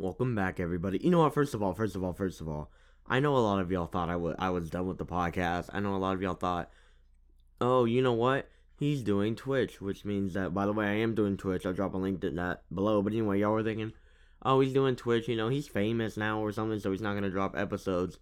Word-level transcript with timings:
Welcome 0.00 0.34
back, 0.34 0.58
everybody. 0.58 0.98
You 1.02 1.10
know 1.10 1.18
what? 1.18 1.34
First 1.34 1.52
of 1.52 1.62
all, 1.62 1.74
first 1.74 1.94
of 1.94 2.02
all, 2.02 2.14
first 2.14 2.40
of 2.40 2.48
all, 2.48 2.70
I 3.06 3.20
know 3.20 3.36
a 3.36 3.44
lot 3.44 3.60
of 3.60 3.70
y'all 3.70 3.84
thought 3.84 4.08
I 4.08 4.16
wa- 4.16 4.34
I 4.38 4.48
was 4.48 4.70
done 4.70 4.86
with 4.86 4.96
the 4.96 5.04
podcast. 5.04 5.68
I 5.74 5.80
know 5.80 5.94
a 5.94 5.98
lot 5.98 6.14
of 6.14 6.22
y'all 6.22 6.32
thought, 6.32 6.70
oh, 7.60 7.84
you 7.84 8.00
know 8.00 8.14
what? 8.14 8.48
He's 8.78 9.02
doing 9.02 9.36
Twitch, 9.36 9.82
which 9.82 10.06
means 10.06 10.32
that, 10.32 10.54
by 10.54 10.64
the 10.64 10.72
way, 10.72 10.86
I 10.86 10.94
am 10.94 11.14
doing 11.14 11.36
Twitch. 11.36 11.66
I'll 11.66 11.74
drop 11.74 11.92
a 11.92 11.98
link 11.98 12.22
to 12.22 12.30
that 12.30 12.62
below. 12.74 13.02
But 13.02 13.12
anyway, 13.12 13.40
y'all 13.40 13.52
were 13.52 13.62
thinking, 13.62 13.92
oh, 14.42 14.60
he's 14.60 14.72
doing 14.72 14.96
Twitch. 14.96 15.28
You 15.28 15.36
know, 15.36 15.50
he's 15.50 15.68
famous 15.68 16.16
now 16.16 16.40
or 16.40 16.50
something, 16.50 16.80
so 16.80 16.92
he's 16.92 17.02
not 17.02 17.12
going 17.12 17.24
to 17.24 17.30
drop 17.30 17.54
episodes. 17.54 18.18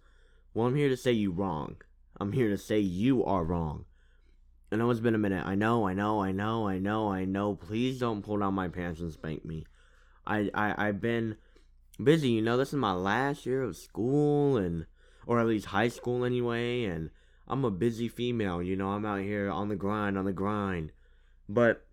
Well, 0.53 0.67
I'm 0.67 0.75
here 0.75 0.89
to 0.89 0.97
say 0.97 1.13
you 1.13 1.31
wrong. 1.31 1.77
I'm 2.19 2.33
here 2.33 2.49
to 2.49 2.57
say 2.57 2.79
you 2.79 3.23
are 3.23 3.45
wrong. 3.45 3.85
I 4.69 4.75
know 4.75 4.89
it's 4.89 4.99
been 4.99 5.15
a 5.15 5.17
minute. 5.17 5.45
I 5.45 5.55
know, 5.55 5.87
I 5.87 5.93
know, 5.93 6.21
I 6.21 6.33
know, 6.33 6.67
I 6.67 6.77
know, 6.77 7.09
I 7.09 7.23
know. 7.23 7.55
Please 7.55 7.99
don't 7.99 8.21
pull 8.21 8.39
down 8.39 8.53
my 8.53 8.67
pants 8.67 8.99
and 8.99 9.13
spank 9.13 9.45
me. 9.45 9.65
I, 10.27 10.49
I, 10.53 10.89
I've 10.89 10.99
been 10.99 11.37
busy. 12.01 12.29
You 12.29 12.41
know, 12.41 12.57
this 12.57 12.69
is 12.69 12.75
my 12.75 12.93
last 12.93 13.45
year 13.45 13.63
of 13.63 13.77
school, 13.77 14.57
and 14.57 14.85
or 15.27 15.39
at 15.39 15.47
least 15.47 15.67
high 15.67 15.89
school 15.89 16.25
anyway. 16.25 16.85
And 16.85 17.09
I'm 17.47 17.65
a 17.65 17.71
busy 17.71 18.07
female. 18.07 18.61
You 18.61 18.75
know, 18.75 18.89
I'm 18.89 19.05
out 19.05 19.21
here 19.21 19.49
on 19.49 19.69
the 19.69 19.75
grind, 19.75 20.17
on 20.17 20.25
the 20.25 20.33
grind. 20.33 20.91
But 21.47 21.85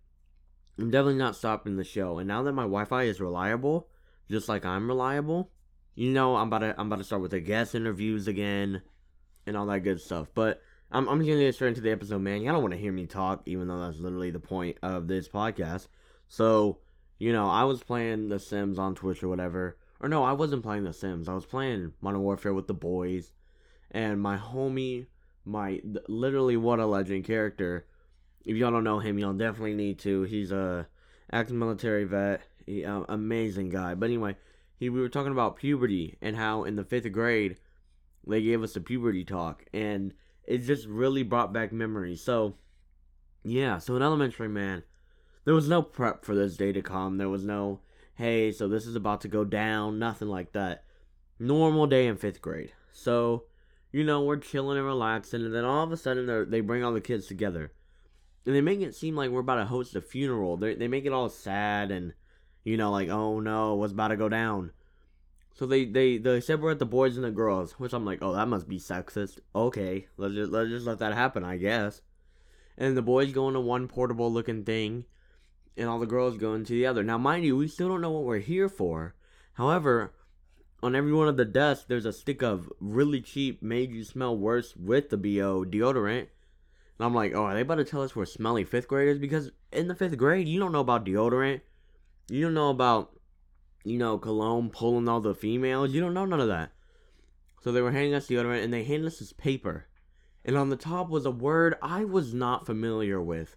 I'm 0.79 0.91
definitely 0.91 1.19
not 1.19 1.37
stopping 1.37 1.77
the 1.77 1.84
show. 1.84 2.19
And 2.19 2.29
now 2.29 2.42
that 2.42 2.52
my 2.52 2.62
Wi-Fi 2.62 3.05
is 3.05 3.20
reliable, 3.20 3.88
just 4.30 4.48
like 4.48 4.65
I'm 4.65 4.88
reliable, 4.88 5.51
you 5.95 6.10
know, 6.10 6.37
I'm 6.37 6.48
about 6.48 6.59
to 6.59 6.74
I'm 6.79 6.87
about 6.87 6.98
to 6.98 7.04
start 7.04 7.23
with 7.23 7.30
the 7.30 7.41
guest 7.41 7.74
interviews 7.74 8.29
again, 8.29 8.82
and 9.46 9.57
all 9.57 9.66
that 9.66 9.80
good 9.80 10.01
stuff. 10.01 10.29
But 10.34 10.60
I'm 10.91 11.09
I'm 11.09 11.18
gonna 11.20 11.38
get 11.38 11.54
straight 11.54 11.68
into 11.68 11.80
the 11.80 11.93
episode, 11.93 12.20
man. 12.20 12.43
Y'all 12.43 12.52
don't 12.52 12.62
want 12.62 12.74
to 12.74 12.80
hear 12.80 12.93
me 12.93 13.07
talk, 13.07 13.43
even 13.46 13.68
though 13.68 13.80
that's 13.80 13.98
literally 13.98 14.30
the 14.30 14.38
point 14.38 14.77
of 14.82 15.09
this 15.09 15.29
podcast. 15.29 15.88
So, 16.29 16.79
you 17.18 17.32
know, 17.32 17.48
I 17.48 17.65
was 17.65 17.82
playing 17.82 18.29
The 18.29 18.38
Sims 18.38 18.79
on 18.79 18.95
Twitch 18.95 19.23
or 19.23 19.29
whatever 19.29 19.77
or 20.00 20.09
no, 20.09 20.24
I 20.24 20.32
wasn't 20.32 20.62
playing 20.62 20.84
The 20.84 20.92
Sims. 20.92 21.28
I 21.28 21.34
was 21.34 21.46
playing 21.46 21.92
Modern 22.00 22.23
Warfare 22.23 22.54
with 22.54 22.66
the 22.66 22.74
boys, 22.74 23.32
and 23.90 24.21
my 24.21 24.37
homie, 24.37 25.07
my 25.45 25.80
literally 26.09 26.57
what 26.57 26.80
a 26.80 26.87
legend 26.87 27.24
character. 27.24 27.87
If 28.45 28.56
y'all 28.56 28.71
don't 28.71 28.84
know 28.84 29.01
him, 29.01 29.18
y'all 29.18 29.32
definitely 29.32 29.74
need 29.74 29.98
to. 30.01 30.23
He's 30.23 30.52
a 30.52 30.87
ex-military 31.32 32.04
vet, 32.04 32.43
he, 32.65 32.84
uh, 32.84 33.02
amazing 33.09 33.71
guy. 33.71 33.95
But 33.95 34.06
anyway, 34.06 34.37
he 34.76 34.90
we 34.90 35.01
were 35.01 35.09
talking 35.09 35.32
about 35.32 35.56
puberty 35.56 36.16
and 36.21 36.37
how 36.37 36.65
in 36.65 36.76
the 36.76 36.84
fifth 36.84 37.10
grade 37.12 37.56
they 38.26 38.43
gave 38.43 38.62
us 38.62 38.76
a 38.76 38.80
puberty 38.80 39.24
talk, 39.24 39.65
and 39.73 40.12
it 40.45 40.59
just 40.59 40.87
really 40.87 41.23
brought 41.23 41.52
back 41.52 41.73
memories. 41.73 42.23
So, 42.23 42.56
yeah, 43.45 43.78
so 43.78 43.96
in 43.96 44.02
elementary, 44.02 44.49
man, 44.49 44.82
there 45.45 45.54
was 45.54 45.68
no 45.68 45.82
prep 45.82 46.24
for 46.24 46.34
this 46.34 46.56
day 46.56 46.73
to 46.73 46.82
come. 46.82 47.18
There 47.18 47.28
was 47.28 47.45
no 47.45 47.80
hey, 48.16 48.50
so 48.50 48.66
this 48.66 48.86
is 48.86 48.96
about 48.96 49.20
to 49.22 49.28
go 49.28 49.45
down, 49.45 49.98
nothing 49.98 50.28
like 50.28 50.52
that. 50.52 50.84
Normal 51.38 51.86
day 51.86 52.06
in 52.06 52.16
fifth 52.16 52.40
grade. 52.40 52.72
So, 52.92 53.45
you 53.92 54.04
know, 54.04 54.22
we're 54.22 54.38
chilling 54.38 54.78
and 54.78 54.86
relaxing, 54.86 55.45
and 55.45 55.54
then 55.54 55.64
all 55.64 55.84
of 55.84 55.92
a 55.92 55.96
sudden 55.96 56.50
they 56.50 56.60
bring 56.60 56.82
all 56.82 56.92
the 56.92 57.00
kids 57.00 57.26
together. 57.26 57.72
And 58.44 58.54
they 58.54 58.60
make 58.60 58.80
it 58.80 58.94
seem 58.94 59.16
like 59.16 59.30
we're 59.30 59.40
about 59.40 59.56
to 59.56 59.66
host 59.66 59.96
a 59.96 60.00
funeral. 60.00 60.56
They, 60.56 60.74
they 60.74 60.88
make 60.88 61.04
it 61.04 61.12
all 61.12 61.28
sad 61.28 61.90
and, 61.90 62.14
you 62.64 62.76
know, 62.76 62.90
like, 62.90 63.09
oh 63.09 63.40
no, 63.40 63.74
what's 63.74 63.92
about 63.92 64.09
to 64.09 64.16
go 64.16 64.28
down? 64.28 64.70
So 65.53 65.66
they, 65.66 65.84
they, 65.84 66.19
they 66.19 66.41
separate 66.41 66.78
the 66.78 66.87
boys 66.87 67.16
and 67.16 67.25
the 67.25 67.31
girls, 67.31 67.72
which 67.72 67.92
I'm 67.92 68.04
like, 68.04 68.20
oh, 68.22 68.34
that 68.34 68.48
must 68.48 68.69
be 68.69 68.78
sexist. 68.78 69.41
Okay, 69.54 70.06
let's 70.16 70.34
just, 70.34 70.53
let's 70.53 70.70
just 70.70 70.87
let 70.87 70.98
that 70.98 71.14
happen, 71.14 71.44
I 71.44 71.56
guess. 71.56 72.03
And 72.78 72.97
the 72.97 73.03
boys 73.03 73.32
go 73.32 73.48
into 73.48 73.60
one 73.60 73.88
portable 73.88 74.32
looking 74.32 74.64
thing, 74.64 75.06
and 75.77 75.88
all 75.88 75.99
the 75.99 76.06
girls 76.06 76.38
go 76.38 76.55
into 76.55 76.72
the 76.72 76.87
other. 76.87 77.03
Now, 77.03 77.19
mind 77.19 77.44
you, 77.44 77.56
we 77.56 77.69
still 77.69 77.88
don't 77.88 78.00
know 78.00 78.10
what 78.10 78.25
we're 78.25 78.38
here 78.38 78.69
for. 78.69 79.15
However, 79.55 80.12
on 80.83 80.94
every 80.94 81.12
one 81.12 81.28
of 81.28 81.37
the 81.37 81.44
desks, 81.44 81.84
there's 81.87 82.06
a 82.06 82.12
stick 82.12 82.43
of 82.43 82.71
really 82.81 83.21
cheap, 83.21 83.62
made 83.62 83.93
you 83.93 84.05
smell 84.05 84.37
worse 84.37 84.75
with 84.77 85.10
the 85.10 85.16
BO 85.16 85.65
deodorant. 85.65 86.28
And 86.99 87.06
I'm 87.06 87.15
like, 87.15 87.34
oh, 87.34 87.44
are 87.44 87.55
they 87.55 87.61
about 87.61 87.77
to 87.77 87.84
tell 87.84 88.03
us 88.03 88.17
we're 88.17 88.25
smelly 88.25 88.65
fifth 88.65 88.89
graders? 88.89 89.19
Because 89.19 89.50
in 89.73 89.89
the 89.89 89.95
fifth 89.95 90.17
grade, 90.17 90.49
you 90.49 90.59
don't 90.59 90.73
know 90.73 90.81
about 90.81 91.05
deodorant. 91.05 91.61
You 92.29 92.43
don't 92.43 92.55
know 92.55 92.71
about, 92.71 93.19
you 93.84 93.99
know, 93.99 94.19
cologne 94.19 94.71
pulling 94.71 95.09
all 95.09 95.21
the 95.21 95.34
females. 95.34 95.93
You 95.93 96.00
don't 96.00 96.15
know 96.15 96.25
none 96.25 96.41
of 96.41 96.49
that. 96.49 96.73
So 97.62 97.73
they 97.73 97.83
were 97.83 97.93
handing 97.93 98.15
us 98.15 98.29
deodorant 98.29 98.65
and 98.65 98.73
they 98.73 98.84
handed 98.84 99.09
us 99.09 99.19
this 99.19 99.33
paper. 99.33 99.87
And 100.45 100.56
on 100.56 100.71
the 100.71 100.77
top 100.77 101.09
was 101.09 101.27
a 101.27 101.31
word 101.31 101.75
I 101.83 102.05
was 102.05 102.33
not 102.33 102.65
familiar 102.65 103.21
with 103.21 103.56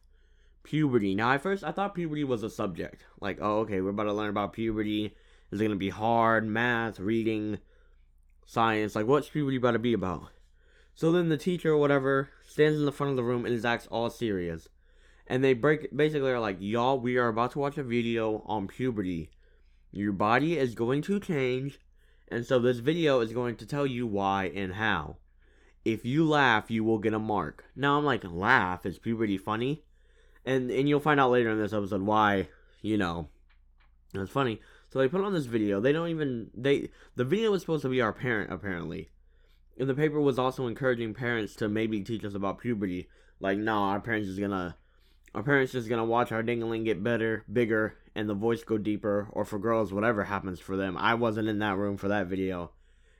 puberty. 0.63 1.15
Now, 1.15 1.31
at 1.31 1.41
first, 1.41 1.63
I 1.63 1.71
thought 1.71 1.95
puberty 1.95 2.23
was 2.23 2.43
a 2.43 2.49
subject. 2.49 3.05
Like, 3.19 3.39
oh, 3.41 3.59
okay, 3.59 3.81
we're 3.81 3.89
about 3.89 4.03
to 4.03 4.13
learn 4.13 4.29
about 4.29 4.53
puberty. 4.53 5.15
Is 5.51 5.59
it 5.59 5.63
going 5.63 5.71
to 5.71 5.77
be 5.77 5.89
hard? 5.89 6.47
Math, 6.47 6.99
reading, 6.99 7.59
science? 8.45 8.95
Like, 8.95 9.07
what's 9.07 9.29
puberty 9.29 9.57
about 9.57 9.71
to 9.71 9.79
be 9.79 9.93
about? 9.93 10.31
So 10.93 11.11
then 11.11 11.29
the 11.29 11.37
teacher 11.37 11.71
or 11.71 11.77
whatever 11.77 12.29
stands 12.45 12.77
in 12.77 12.85
the 12.85 12.91
front 12.91 13.11
of 13.11 13.15
the 13.15 13.23
room 13.23 13.45
and 13.45 13.55
is 13.55 13.65
acts 13.65 13.87
all 13.87 14.09
serious. 14.09 14.67
And 15.27 15.43
they 15.43 15.53
break 15.53 15.95
basically 15.95 16.31
are 16.31 16.39
like, 16.39 16.57
y'all, 16.59 16.99
we 16.99 17.17
are 17.17 17.27
about 17.27 17.51
to 17.51 17.59
watch 17.59 17.77
a 17.77 17.83
video 17.83 18.43
on 18.45 18.67
puberty. 18.67 19.29
Your 19.91 20.11
body 20.11 20.57
is 20.57 20.75
going 20.75 21.01
to 21.03 21.19
change, 21.19 21.79
and 22.27 22.45
so 22.45 22.59
this 22.59 22.79
video 22.79 23.21
is 23.21 23.31
going 23.31 23.55
to 23.55 23.65
tell 23.65 23.87
you 23.87 24.05
why 24.05 24.51
and 24.53 24.73
how. 24.73 25.17
If 25.85 26.05
you 26.05 26.27
laugh, 26.27 26.69
you 26.69 26.83
will 26.83 26.97
get 26.99 27.13
a 27.13 27.19
mark. 27.19 27.63
Now 27.75 27.97
I'm 27.97 28.05
like, 28.05 28.23
laugh? 28.23 28.85
Is 28.85 28.99
puberty 28.99 29.37
funny? 29.37 29.83
And 30.45 30.71
and 30.71 30.87
you'll 30.87 30.99
find 30.99 31.19
out 31.19 31.31
later 31.31 31.49
in 31.49 31.59
this 31.59 31.73
episode 31.73 32.01
why 32.01 32.47
you 32.81 32.97
know. 32.97 33.27
It's 34.13 34.31
funny. 34.31 34.59
So 34.91 34.99
they 34.99 35.07
put 35.07 35.21
on 35.21 35.33
this 35.33 35.45
video. 35.45 35.79
They 35.79 35.91
don't 35.91 36.09
even 36.09 36.49
they 36.55 36.89
the 37.15 37.25
video 37.25 37.51
was 37.51 37.61
supposed 37.61 37.83
to 37.83 37.89
be 37.89 38.01
our 38.01 38.13
parent 38.13 38.51
apparently. 38.51 39.09
And 39.77 39.87
the 39.87 39.95
paper 39.95 40.19
was 40.19 40.39
also 40.39 40.67
encouraging 40.67 41.13
parents 41.13 41.55
to 41.57 41.69
maybe 41.69 42.01
teach 42.01 42.25
us 42.25 42.33
about 42.33 42.59
puberty. 42.59 43.07
Like 43.39 43.57
no 43.57 43.73
our 43.73 43.99
parents 43.99 44.27
is 44.27 44.39
gonna 44.39 44.75
our 45.35 45.43
parents 45.43 45.73
just 45.73 45.89
gonna 45.89 46.05
watch 46.05 46.31
our 46.31 46.43
dingling 46.43 46.83
get 46.83 47.03
better 47.03 47.45
bigger 47.51 47.95
and 48.15 48.27
the 48.27 48.33
voice 48.33 48.63
go 48.63 48.77
deeper 48.77 49.27
or 49.31 49.45
for 49.45 49.59
girls 49.59 49.93
whatever 49.93 50.23
happens 50.23 50.59
for 50.59 50.75
them. 50.75 50.97
I 50.97 51.13
wasn't 51.13 51.49
in 51.49 51.59
that 51.59 51.77
room 51.77 51.97
for 51.97 52.07
that 52.07 52.27
video. 52.27 52.71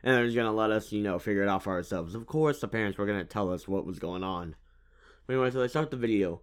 And 0.02 0.16
they're 0.16 0.26
just 0.26 0.38
gonna 0.38 0.54
let 0.54 0.72
us 0.72 0.92
you 0.92 1.04
know 1.04 1.20
figure 1.20 1.44
it 1.44 1.50
out 1.50 1.64
for 1.64 1.74
ourselves. 1.74 2.16
Of 2.16 2.26
course 2.26 2.60
the 2.60 2.68
parents 2.68 2.98
were 2.98 3.06
gonna 3.06 3.26
tell 3.26 3.54
us 3.54 3.68
what 3.68 3.86
was 3.86 4.00
going 4.00 4.24
on. 4.24 4.56
Anyway 5.30 5.52
so 5.52 5.60
they 5.60 5.68
start 5.68 5.92
the 5.92 5.98
video 5.98 6.42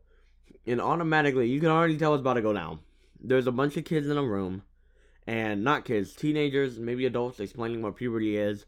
and 0.66 0.80
automatically 0.80 1.48
you 1.48 1.60
can 1.60 1.70
already 1.70 1.96
tell 1.96 2.14
it's 2.14 2.20
about 2.20 2.34
to 2.34 2.42
go 2.42 2.52
down. 2.52 2.80
There's 3.20 3.46
a 3.46 3.52
bunch 3.52 3.76
of 3.76 3.84
kids 3.84 4.08
in 4.08 4.18
a 4.18 4.22
room, 4.22 4.62
and 5.26 5.64
not 5.64 5.84
kids, 5.84 6.14
teenagers, 6.14 6.78
maybe 6.78 7.06
adults 7.06 7.40
explaining 7.40 7.82
what 7.82 7.96
puberty 7.96 8.36
is. 8.36 8.66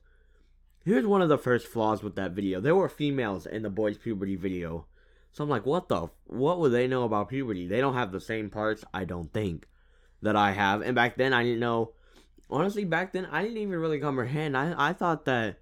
Here's 0.84 1.06
one 1.06 1.22
of 1.22 1.28
the 1.28 1.38
first 1.38 1.67
flaws 1.67 2.03
with 2.03 2.17
that 2.17 2.33
video. 2.33 2.61
There 2.61 2.75
were 2.75 2.88
females 2.88 3.47
in 3.47 3.62
the 3.62 3.71
boys' 3.71 3.99
puberty 3.99 4.37
video. 4.37 4.87
So 5.33 5.44
I'm 5.44 5.50
like, 5.50 5.67
what 5.67 5.88
the? 5.88 6.09
What 6.25 6.59
would 6.59 6.72
they 6.72 6.87
know 6.87 7.05
about 7.05 7.28
puberty? 7.28 7.67
They 7.67 7.81
don't 7.81 7.94
have 7.94 8.11
the 8.11 8.21
same 8.21 8.49
parts, 8.49 8.84
I 8.94 9.05
don't 9.05 9.33
think, 9.33 9.67
that 10.22 10.34
I 10.34 10.53
have. 10.53 10.81
And 10.81 10.94
back 10.94 11.17
then, 11.17 11.33
I 11.33 11.43
didn't 11.43 11.61
know. 11.61 11.93
Honestly, 12.50 12.84
back 12.84 13.12
then, 13.12 13.27
I 13.27 13.43
didn't 13.43 13.59
even 13.59 13.78
really 13.78 14.00
comprehend. 14.00 14.56
I, 14.56 14.75
I 14.77 14.93
thought 14.94 15.27
that. 15.27 15.59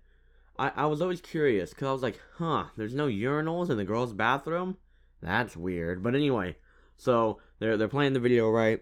I, 0.58 0.70
I 0.74 0.86
was 0.86 1.02
always 1.02 1.20
curious 1.20 1.70
because 1.70 1.88
I 1.88 1.92
was 1.92 2.02
like, 2.02 2.20
huh, 2.36 2.66
there's 2.76 2.94
no 2.94 3.08
urinals 3.08 3.68
in 3.68 3.76
the 3.76 3.84
girls' 3.84 4.14
bathroom? 4.14 4.78
That's 5.26 5.56
weird. 5.56 6.04
But 6.04 6.14
anyway, 6.14 6.54
so 6.96 7.40
they're 7.58 7.76
they're 7.76 7.88
playing 7.88 8.12
the 8.12 8.20
video 8.20 8.48
right, 8.48 8.80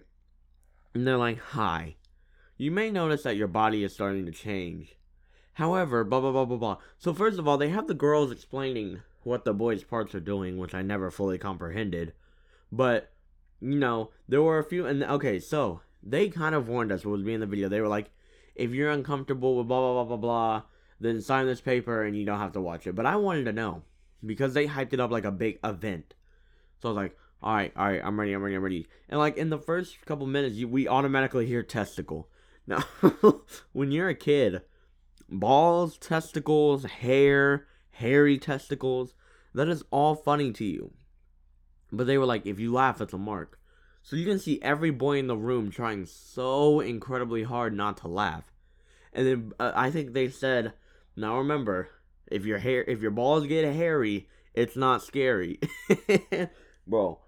and 0.92 1.06
they're 1.06 1.16
like, 1.16 1.38
"Hi, 1.38 1.96
you 2.58 2.70
may 2.70 2.90
notice 2.90 3.22
that 3.22 3.38
your 3.38 3.48
body 3.48 3.82
is 3.82 3.94
starting 3.94 4.26
to 4.26 4.30
change. 4.30 4.98
However, 5.54 6.04
blah 6.04 6.20
blah 6.20 6.32
blah 6.32 6.44
blah 6.44 6.58
blah." 6.58 6.76
So 6.98 7.14
first 7.14 7.38
of 7.38 7.48
all, 7.48 7.56
they 7.56 7.70
have 7.70 7.86
the 7.86 7.94
girls 7.94 8.30
explaining 8.30 9.00
what 9.22 9.46
the 9.46 9.54
boys' 9.54 9.84
parts 9.84 10.14
are 10.14 10.20
doing, 10.20 10.58
which 10.58 10.74
I 10.74 10.82
never 10.82 11.10
fully 11.10 11.38
comprehended. 11.38 12.12
But 12.70 13.10
you 13.62 13.78
know, 13.78 14.10
there 14.28 14.42
were 14.42 14.58
a 14.58 14.64
few, 14.64 14.84
and 14.84 15.02
okay, 15.02 15.38
so 15.38 15.80
they 16.02 16.28
kind 16.28 16.54
of 16.54 16.68
warned 16.68 16.92
us 16.92 17.06
what 17.06 17.12
was 17.12 17.22
being 17.22 17.36
in 17.36 17.40
the 17.40 17.46
video. 17.46 17.70
They 17.70 17.80
were 17.80 17.88
like, 17.88 18.10
"If 18.54 18.72
you're 18.72 18.90
uncomfortable 18.90 19.56
with 19.56 19.68
blah 19.68 19.80
blah 19.80 20.04
blah 20.04 20.16
blah 20.16 20.16
blah." 20.18 20.62
Then 21.00 21.22
sign 21.22 21.46
this 21.46 21.62
paper 21.62 22.02
and 22.02 22.14
you 22.16 22.26
don't 22.26 22.38
have 22.38 22.52
to 22.52 22.60
watch 22.60 22.86
it. 22.86 22.94
But 22.94 23.06
I 23.06 23.16
wanted 23.16 23.44
to 23.46 23.52
know 23.52 23.82
because 24.24 24.52
they 24.52 24.66
hyped 24.66 24.92
it 24.92 25.00
up 25.00 25.10
like 25.10 25.24
a 25.24 25.32
big 25.32 25.58
event. 25.64 26.14
So 26.84 26.90
I 26.90 26.92
was 26.92 26.96
like, 26.96 27.16
all 27.42 27.54
right, 27.54 27.72
all 27.78 27.86
right, 27.86 28.02
I'm 28.04 28.20
ready, 28.20 28.34
I'm 28.34 28.42
ready, 28.42 28.56
I'm 28.56 28.62
ready. 28.62 28.86
And 29.08 29.18
like 29.18 29.38
in 29.38 29.48
the 29.48 29.56
first 29.56 30.04
couple 30.04 30.26
minutes, 30.26 30.56
you, 30.56 30.68
we 30.68 30.86
automatically 30.86 31.46
hear 31.46 31.62
testicle. 31.62 32.28
Now, 32.66 32.84
when 33.72 33.90
you're 33.90 34.10
a 34.10 34.14
kid, 34.14 34.62
balls, 35.30 35.96
testicles, 35.96 36.84
hair, 36.84 37.66
hairy 37.90 38.36
testicles, 38.38 39.14
that 39.54 39.68
is 39.68 39.82
all 39.90 40.14
funny 40.14 40.52
to 40.52 40.64
you. 40.64 40.92
But 41.90 42.06
they 42.06 42.18
were 42.18 42.26
like, 42.26 42.44
if 42.44 42.60
you 42.60 42.70
laugh, 42.70 43.00
it's 43.00 43.14
a 43.14 43.18
mark. 43.18 43.58
So 44.02 44.16
you 44.16 44.26
can 44.26 44.38
see 44.38 44.60
every 44.60 44.90
boy 44.90 45.18
in 45.18 45.26
the 45.26 45.36
room 45.36 45.70
trying 45.70 46.04
so 46.04 46.80
incredibly 46.80 47.44
hard 47.44 47.74
not 47.74 47.96
to 47.98 48.08
laugh. 48.08 48.44
And 49.12 49.26
then 49.26 49.52
uh, 49.58 49.72
I 49.74 49.90
think 49.90 50.12
they 50.12 50.28
said, 50.28 50.74
now 51.16 51.38
remember, 51.38 51.88
if 52.30 52.44
your 52.44 52.58
hair, 52.58 52.84
if 52.84 53.00
your 53.00 53.10
balls 53.10 53.46
get 53.46 53.70
hairy, 53.72 54.28
it's 54.54 54.76
not 54.76 55.02
scary. 55.02 55.60
bro. 56.86 57.18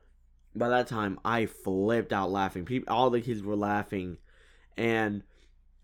By 0.54 0.68
that 0.70 0.86
time, 0.86 1.20
I 1.24 1.46
flipped 1.46 2.12
out 2.12 2.30
laughing. 2.30 2.64
People, 2.64 2.92
all 2.92 3.10
the 3.10 3.20
kids 3.20 3.42
were 3.42 3.56
laughing, 3.56 4.16
and 4.76 5.22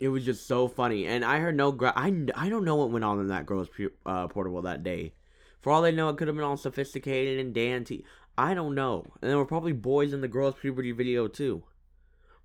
it 0.00 0.08
was 0.08 0.24
just 0.24 0.46
so 0.46 0.66
funny. 0.66 1.06
And 1.06 1.24
I 1.24 1.38
heard 1.38 1.56
no, 1.56 1.72
gra- 1.72 1.92
I, 1.94 2.26
I 2.34 2.48
don't 2.48 2.64
know 2.64 2.76
what 2.76 2.90
went 2.90 3.04
on 3.04 3.20
in 3.20 3.28
that 3.28 3.46
girl's 3.46 3.68
pu- 3.68 3.92
uh, 4.06 4.28
portable 4.28 4.62
that 4.62 4.82
day. 4.82 5.12
For 5.60 5.70
all 5.70 5.82
they 5.82 5.92
know, 5.92 6.08
it 6.08 6.16
could 6.16 6.26
have 6.26 6.36
been 6.36 6.44
all 6.44 6.56
sophisticated 6.56 7.38
and 7.38 7.54
dainty. 7.54 8.04
I 8.36 8.54
don't 8.54 8.74
know. 8.74 9.04
And 9.20 9.30
there 9.30 9.38
were 9.38 9.44
probably 9.44 9.72
boys 9.72 10.12
in 10.12 10.20
the 10.20 10.28
girl's 10.28 10.56
puberty 10.56 10.90
video 10.90 11.28
too. 11.28 11.62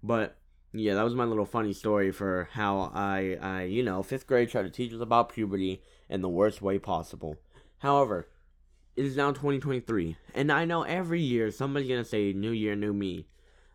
But 0.03 0.37
yeah, 0.73 0.93
that 0.93 1.03
was 1.03 1.15
my 1.15 1.23
little 1.23 1.45
funny 1.45 1.73
story 1.73 2.11
for 2.11 2.49
how 2.51 2.91
I, 2.93 3.37
I, 3.41 3.63
you 3.63 3.83
know, 3.83 4.03
fifth 4.03 4.27
grade 4.27 4.49
tried 4.49 4.63
to 4.63 4.69
teach 4.69 4.93
us 4.93 5.01
about 5.01 5.29
puberty 5.29 5.81
in 6.09 6.21
the 6.21 6.29
worst 6.29 6.61
way 6.61 6.77
possible. 6.77 7.37
However, 7.79 8.27
it 8.97 9.05
is 9.05 9.15
now 9.15 9.29
2023, 9.29 10.17
and 10.33 10.51
I 10.51 10.65
know 10.65 10.81
every 10.81 11.21
year 11.21 11.51
somebody's 11.51 11.87
gonna 11.87 12.03
say 12.03 12.33
"New 12.33 12.51
Year, 12.51 12.75
New 12.75 12.93
Me." 12.93 13.27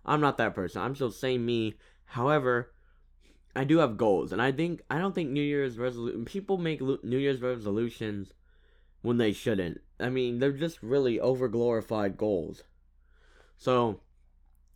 I'm 0.04 0.20
not 0.20 0.36
that 0.38 0.54
person. 0.54 0.82
I'm 0.82 0.96
still 0.96 1.12
same 1.12 1.46
me. 1.46 1.74
However, 2.06 2.72
I 3.54 3.64
do 3.64 3.78
have 3.78 3.96
goals, 3.96 4.32
and 4.32 4.42
I 4.42 4.50
think 4.50 4.82
I 4.90 4.98
don't 4.98 5.14
think 5.14 5.30
New 5.30 5.42
Year's 5.42 5.78
resolution 5.78 6.24
people 6.24 6.58
make 6.58 6.80
New 6.80 7.18
Year's 7.18 7.40
resolutions 7.40 8.34
when 9.02 9.18
they 9.18 9.32
shouldn't. 9.32 9.80
I 10.00 10.08
mean, 10.08 10.40
they're 10.40 10.52
just 10.52 10.82
really 10.82 11.20
over 11.20 11.48
glorified 11.48 12.16
goals. 12.16 12.64
So, 13.56 14.00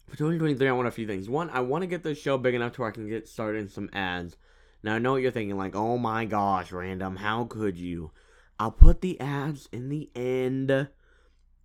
for 0.06 0.16
2023, 0.16 0.68
I 0.68 0.72
want 0.72 0.86
a 0.86 0.92
few 0.92 1.06
things. 1.06 1.28
One, 1.28 1.50
I 1.50 1.60
want 1.60 1.82
to 1.82 1.88
get 1.88 2.04
this 2.04 2.18
show 2.18 2.38
big 2.38 2.54
enough 2.54 2.72
to 2.74 2.82
where 2.82 2.90
I 2.90 2.94
can 2.94 3.08
get 3.08 3.26
started 3.26 3.58
in 3.58 3.68
some 3.68 3.90
ads. 3.92 4.36
Now, 4.82 4.94
I 4.94 4.98
know 5.00 5.12
what 5.12 5.22
you're 5.22 5.32
thinking, 5.32 5.56
like, 5.56 5.74
oh 5.74 5.98
my 5.98 6.24
gosh, 6.24 6.70
random, 6.70 7.16
how 7.16 7.44
could 7.44 7.76
you? 7.76 8.12
I'll 8.58 8.70
put 8.70 9.00
the 9.00 9.20
ads 9.20 9.68
in 9.72 9.88
the 9.88 10.10
end. 10.14 10.88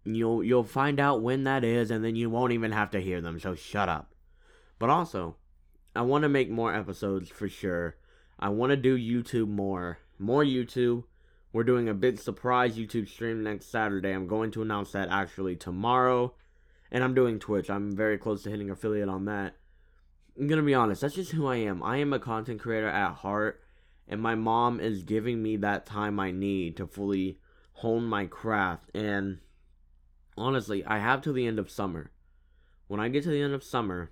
You'll 0.03 0.43
you'll 0.43 0.63
find 0.63 0.99
out 0.99 1.21
when 1.21 1.43
that 1.43 1.63
is, 1.63 1.91
and 1.91 2.03
then 2.03 2.15
you 2.15 2.29
won't 2.29 2.53
even 2.53 2.71
have 2.71 2.91
to 2.91 3.01
hear 3.01 3.21
them. 3.21 3.39
So 3.39 3.55
shut 3.55 3.87
up. 3.87 4.13
But 4.79 4.89
also, 4.89 5.37
I 5.95 6.01
want 6.01 6.23
to 6.23 6.29
make 6.29 6.49
more 6.49 6.73
episodes 6.73 7.29
for 7.29 7.47
sure. 7.47 7.97
I 8.39 8.49
want 8.49 8.71
to 8.71 8.77
do 8.77 8.97
YouTube 8.97 9.49
more, 9.49 9.99
more 10.17 10.43
YouTube. 10.43 11.03
We're 11.53 11.63
doing 11.63 11.89
a 11.89 11.93
big 11.93 12.17
surprise 12.17 12.77
YouTube 12.77 13.07
stream 13.07 13.43
next 13.43 13.67
Saturday. 13.67 14.11
I'm 14.11 14.25
going 14.25 14.51
to 14.51 14.61
announce 14.61 14.93
that 14.93 15.09
actually 15.09 15.55
tomorrow. 15.55 16.33
And 16.91 17.03
I'm 17.03 17.13
doing 17.13 17.39
Twitch. 17.39 17.69
I'm 17.69 17.95
very 17.95 18.17
close 18.17 18.43
to 18.43 18.49
hitting 18.49 18.69
affiliate 18.69 19.09
on 19.09 19.25
that. 19.25 19.55
I'm 20.37 20.47
going 20.47 20.59
to 20.59 20.65
be 20.65 20.73
honest, 20.73 21.01
that's 21.01 21.15
just 21.15 21.31
who 21.31 21.45
I 21.45 21.57
am. 21.57 21.83
I 21.83 21.97
am 21.97 22.13
a 22.13 22.19
content 22.19 22.61
creator 22.61 22.87
at 22.87 23.15
heart 23.15 23.61
and 24.07 24.21
my 24.21 24.35
mom 24.35 24.79
is 24.79 25.03
giving 25.03 25.41
me 25.41 25.57
that 25.57 25.85
time 25.85 26.19
I 26.19 26.31
need 26.31 26.77
to 26.77 26.87
fully 26.87 27.39
hone 27.73 28.03
my 28.03 28.25
craft. 28.25 28.89
And 28.95 29.39
honestly, 30.37 30.83
I 30.85 30.99
have 30.99 31.21
to 31.23 31.33
the 31.33 31.47
end 31.47 31.59
of 31.59 31.69
summer. 31.69 32.11
When 32.87 32.99
I 32.99 33.09
get 33.09 33.23
to 33.23 33.29
the 33.29 33.41
end 33.41 33.53
of 33.53 33.63
summer, 33.63 34.11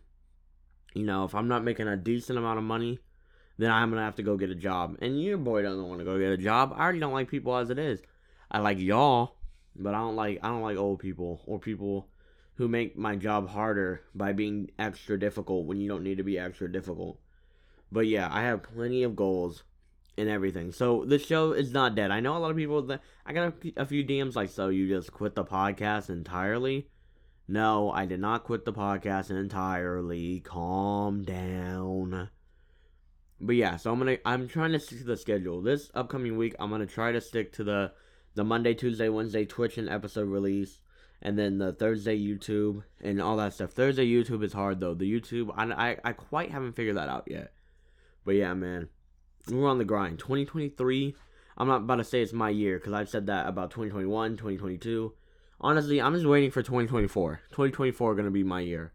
you 0.94 1.04
know, 1.04 1.26
if 1.26 1.36
I'm 1.36 1.48
not 1.48 1.64
making 1.64 1.88
a 1.88 1.98
decent 1.98 2.40
amount 2.40 2.60
of 2.60 2.64
money, 2.64 3.00
then 3.58 3.72
I'm 3.72 3.90
gonna 3.90 4.04
have 4.04 4.16
to 4.16 4.24
go 4.24 4.38
get 4.38 4.50
a 4.50 4.56
job. 4.56 4.98
And 5.02 5.22
your 5.22 5.38
boy 5.38 5.62
doesn't 5.62 5.88
want 5.88 6.00
to 6.00 6.06
go 6.06 6.18
get 6.18 6.32
a 6.32 6.38
job. 6.38 6.74
I 6.76 6.84
already 6.84 7.00
don't 7.00 7.14
like 7.14 7.30
people 7.30 7.56
as 7.58 7.70
it 7.70 7.78
is. 7.78 8.02
I 8.50 8.60
like 8.60 8.80
y'all, 8.80 9.36
but 9.76 9.94
I 9.94 10.00
don't 10.00 10.16
like 10.16 10.40
I 10.42 10.48
don't 10.48 10.62
like 10.62 10.78
old 10.78 11.00
people 11.00 11.42
or 11.46 11.60
people 11.60 12.08
who 12.56 12.68
make 12.68 12.98
my 12.98 13.16
job 13.16 13.50
harder 13.50 14.02
by 14.16 14.34
being 14.34 14.72
extra 14.80 15.20
difficult 15.20 15.66
when 15.66 15.80
you 15.80 15.88
don't 15.88 16.04
need 16.04 16.18
to 16.18 16.24
be 16.24 16.40
extra 16.40 16.72
difficult. 16.72 17.20
But 17.92 18.08
yeah, 18.08 18.30
I 18.32 18.44
have 18.44 18.64
plenty 18.64 19.04
of 19.04 19.16
goals 19.16 19.64
and 20.20 20.30
everything. 20.30 20.72
So 20.72 21.06
the 21.06 21.18
show 21.18 21.54
is 21.54 21.72
not 21.72 21.96
dead. 21.96 22.12
I 22.12 22.20
know 22.20 22.38
a 22.38 22.40
lot 22.40 22.52
of 22.52 22.58
people 22.58 22.82
that 22.84 23.02
I 23.26 23.34
got 23.34 23.54
a, 23.64 23.82
a 23.82 23.86
few 23.86 24.04
DMs 24.04 24.36
like, 24.36 24.50
so 24.50 24.70
you 24.70 24.88
just 24.88 25.14
quit 25.14 25.36
the 25.36 25.46
podcast 25.46 26.10
entirely? 26.10 26.88
No, 27.48 27.90
I 27.92 28.06
did 28.06 28.20
not 28.20 28.44
quit 28.44 28.66
the 28.66 28.74
podcast 28.74 29.32
entirely. 29.32 30.42
Calm 30.42 31.24
down. 31.24 32.30
But 33.42 33.56
yeah, 33.56 33.78
so 33.78 33.92
I'm 33.92 34.00
gonna 34.00 34.18
I'm 34.26 34.48
trying 34.48 34.74
to 34.74 34.80
stick 34.80 35.00
to 35.00 35.06
the 35.06 35.18
schedule. 35.18 35.62
This 35.62 35.90
upcoming 35.96 36.38
week 36.38 36.56
I'm 36.60 36.70
gonna 36.70 36.86
try 36.86 37.12
to 37.12 37.22
stick 37.22 37.54
to 37.54 37.64
the 37.64 37.94
the 38.36 38.44
Monday, 38.44 38.74
Tuesday, 38.74 39.10
Wednesday 39.10 39.46
Twitch 39.46 39.78
and 39.78 39.90
episode 39.90 40.28
release, 40.28 40.82
and 41.22 41.40
then 41.40 41.58
the 41.58 41.72
Thursday 41.72 42.20
YouTube 42.20 42.84
and 43.02 43.22
all 43.22 43.38
that 43.38 43.54
stuff. 43.54 43.72
Thursday 43.72 44.06
YouTube 44.06 44.44
is 44.44 44.54
hard 44.54 44.82
though. 44.82 44.94
The 44.94 45.12
YouTube 45.12 45.52
I 45.56 45.92
I, 45.92 45.98
I 46.04 46.14
quite 46.14 46.52
haven't 46.52 46.74
figured 46.74 46.98
that 46.98 47.10
out 47.10 47.24
yet. 47.28 47.54
But 48.26 48.36
yeah, 48.36 48.54
man 48.54 48.90
we're 49.48 49.70
on 49.70 49.78
the 49.78 49.86
grind. 49.86 50.20
2023, 50.20 51.16
I'm 51.58 51.68
not 51.68 51.82
about 51.82 51.96
to 51.96 52.04
say 52.04 52.22
it's 52.22 52.34
my 52.34 52.50
year 52.50 52.78
because 52.78 52.94
I've 52.94 53.10
said 53.10 53.28
that 53.28 53.48
about 53.48 53.72
2021, 53.72 54.32
2022. 54.32 55.14
Honestly, 55.62 56.02
I'm 56.02 56.14
just 56.14 56.26
waiting 56.26 56.52
for 56.52 56.62
2024. 56.62 57.42
2024 57.50 58.16
going 58.16 58.26
to 58.26 58.32
be 58.32 58.44
my 58.44 58.62
year. 58.62 58.94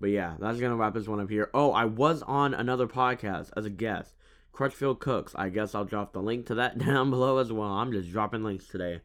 But 0.00 0.10
yeah, 0.10 0.34
that's 0.38 0.58
going 0.60 0.70
to 0.70 0.76
wrap 0.76 0.94
this 0.94 1.08
one 1.08 1.20
up 1.20 1.30
here. 1.30 1.50
Oh, 1.54 1.72
I 1.72 1.86
was 1.86 2.22
on 2.22 2.52
another 2.52 2.86
podcast 2.86 3.50
as 3.56 3.64
a 3.64 3.70
guest. 3.70 4.14
Crutchfield 4.52 5.00
Cooks. 5.00 5.34
I 5.34 5.48
guess 5.48 5.74
I'll 5.74 5.84
drop 5.84 6.12
the 6.12 6.22
link 6.22 6.46
to 6.46 6.54
that 6.56 6.78
down 6.84 7.10
below 7.10 7.38
as 7.38 7.52
well. 7.52 7.70
I'm 7.70 7.92
just 7.92 8.10
dropping 8.10 8.44
links 8.44 8.66
today. 8.68 9.00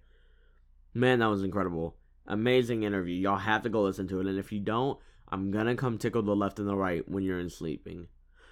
Man, 0.94 1.20
that 1.20 1.28
was 1.28 1.44
incredible. 1.44 1.96
Amazing 2.28 2.84
interview. 2.84 3.16
Y'all 3.16 3.38
have 3.38 3.64
to 3.64 3.70
go 3.70 3.84
listen 3.84 4.08
to 4.10 4.20
it. 4.20 4.28
And 4.28 4.38
if 4.38 4.52
you 4.52 4.60
don't, 4.60 5.00
I'm 5.30 5.52
going 5.52 5.68
to 5.68 5.76
come 5.76 5.98
tickle 5.98 6.22
the 6.22 6.36
left 6.36 6.60
and 6.60 6.68
the 6.68 6.76
right 6.76 7.08
when 7.10 7.24
you're 7.24 7.40
in 7.40 7.50
sleeping. 7.50 8.08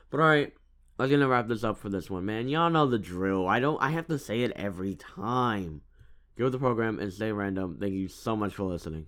But 0.09 0.19
alright, 0.19 0.53
I'm 0.99 1.09
gonna 1.11 1.27
wrap 1.27 1.47
this 1.47 1.63
up 1.63 1.77
for 1.77 1.89
this 1.89 2.09
one, 2.09 2.25
man. 2.25 2.49
Y'all 2.49 2.71
know 2.71 2.87
the 2.87 2.97
drill. 2.97 3.47
I 3.47 3.59
don't. 3.59 3.81
I 3.81 3.91
have 3.91 4.07
to 4.07 4.17
say 4.17 4.41
it 4.41 4.51
every 4.55 4.95
time. 4.95 5.81
Go 6.37 6.49
the 6.49 6.57
program 6.57 6.99
and 6.99 7.13
stay 7.13 7.31
random. 7.31 7.77
Thank 7.79 7.93
you 7.93 8.07
so 8.07 8.35
much 8.35 8.55
for 8.55 8.63
listening. 8.63 9.07